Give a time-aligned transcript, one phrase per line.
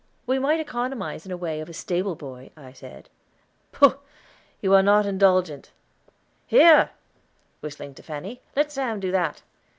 [0.25, 3.07] "We might economize in the way of a stable boy," I said.
[3.71, 3.99] "Pooh!
[4.59, 5.69] you are not indulgent.
[6.47, 6.89] Here,"
[7.59, 9.43] whistling to Fanny, "let Sam do that."